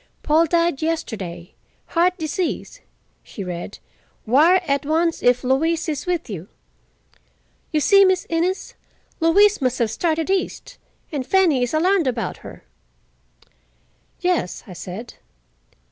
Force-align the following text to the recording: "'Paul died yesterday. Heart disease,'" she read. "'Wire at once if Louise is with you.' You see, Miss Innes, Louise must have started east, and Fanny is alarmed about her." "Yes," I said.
"'Paul 0.23 0.47
died 0.47 0.81
yesterday. 0.81 1.53
Heart 1.89 2.17
disease,'" 2.17 2.81
she 3.21 3.43
read. 3.43 3.77
"'Wire 4.25 4.59
at 4.65 4.83
once 4.83 5.21
if 5.21 5.43
Louise 5.43 5.87
is 5.87 6.07
with 6.07 6.27
you.' 6.27 6.47
You 7.71 7.81
see, 7.81 8.03
Miss 8.03 8.25
Innes, 8.27 8.73
Louise 9.19 9.61
must 9.61 9.77
have 9.77 9.91
started 9.91 10.31
east, 10.31 10.79
and 11.11 11.23
Fanny 11.23 11.61
is 11.61 11.71
alarmed 11.75 12.07
about 12.07 12.37
her." 12.37 12.63
"Yes," 14.21 14.63
I 14.65 14.73
said. 14.73 15.13